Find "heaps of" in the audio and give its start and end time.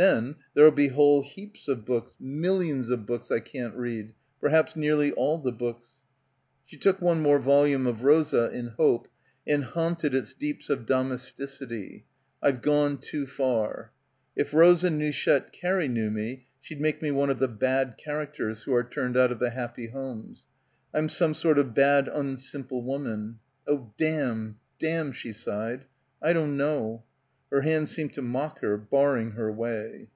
1.20-1.84